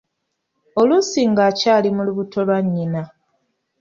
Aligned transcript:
Oluusi 0.79 1.19
ng’akyali 1.31 1.89
mu 1.95 2.01
lubuto 2.07 2.39
lwa 2.47 2.57
nnyina. 2.63 3.01